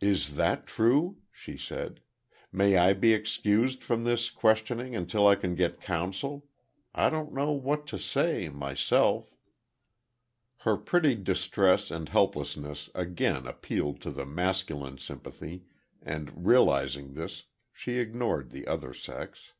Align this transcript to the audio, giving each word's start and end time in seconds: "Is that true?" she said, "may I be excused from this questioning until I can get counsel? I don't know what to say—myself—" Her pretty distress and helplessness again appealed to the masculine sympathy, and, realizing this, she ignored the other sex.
"Is 0.00 0.36
that 0.36 0.64
true?" 0.66 1.18
she 1.30 1.58
said, 1.58 2.00
"may 2.50 2.78
I 2.78 2.94
be 2.94 3.12
excused 3.12 3.84
from 3.84 4.04
this 4.04 4.30
questioning 4.30 4.96
until 4.96 5.26
I 5.26 5.34
can 5.34 5.54
get 5.54 5.82
counsel? 5.82 6.48
I 6.94 7.10
don't 7.10 7.34
know 7.34 7.52
what 7.52 7.86
to 7.88 7.98
say—myself—" 7.98 9.26
Her 10.60 10.78
pretty 10.78 11.14
distress 11.14 11.90
and 11.90 12.08
helplessness 12.08 12.88
again 12.94 13.46
appealed 13.46 14.00
to 14.00 14.10
the 14.10 14.24
masculine 14.24 14.96
sympathy, 14.96 15.64
and, 16.00 16.46
realizing 16.46 17.12
this, 17.12 17.42
she 17.70 17.98
ignored 17.98 18.52
the 18.52 18.66
other 18.66 18.94
sex. 18.94 19.52